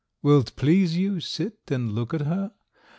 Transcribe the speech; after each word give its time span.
Will't 0.23 0.55
please 0.55 0.97
you 0.97 1.19
sit 1.19 1.59
and 1.69 1.91
look 1.91 2.11
at 2.11 2.21
her? 2.21 2.53